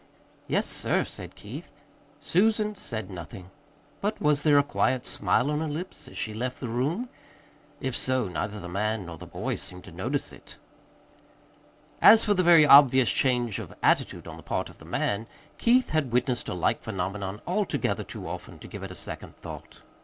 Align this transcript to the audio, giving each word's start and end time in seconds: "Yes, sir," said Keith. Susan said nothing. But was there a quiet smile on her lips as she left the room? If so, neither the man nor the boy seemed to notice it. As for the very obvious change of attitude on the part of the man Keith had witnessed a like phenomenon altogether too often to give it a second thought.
"Yes, 0.47 0.65
sir," 0.65 1.03
said 1.05 1.35
Keith. 1.35 1.69
Susan 2.19 2.73
said 2.73 3.11
nothing. 3.11 3.51
But 4.01 4.19
was 4.19 4.41
there 4.41 4.57
a 4.57 4.63
quiet 4.63 5.05
smile 5.05 5.51
on 5.51 5.59
her 5.59 5.67
lips 5.67 6.07
as 6.07 6.17
she 6.17 6.33
left 6.33 6.59
the 6.59 6.69
room? 6.69 7.07
If 7.79 7.95
so, 7.95 8.27
neither 8.27 8.59
the 8.59 8.67
man 8.67 9.05
nor 9.05 9.19
the 9.19 9.27
boy 9.27 9.57
seemed 9.57 9.83
to 9.83 9.91
notice 9.91 10.33
it. 10.33 10.57
As 12.01 12.23
for 12.25 12.33
the 12.33 12.41
very 12.41 12.65
obvious 12.65 13.11
change 13.11 13.59
of 13.59 13.75
attitude 13.83 14.25
on 14.27 14.37
the 14.37 14.41
part 14.41 14.71
of 14.71 14.79
the 14.79 14.85
man 14.85 15.27
Keith 15.59 15.91
had 15.91 16.11
witnessed 16.13 16.49
a 16.49 16.55
like 16.55 16.81
phenomenon 16.81 17.39
altogether 17.45 18.03
too 18.03 18.27
often 18.27 18.57
to 18.57 18.67
give 18.67 18.81
it 18.81 18.89
a 18.89 18.95
second 18.95 19.35
thought. 19.37 19.83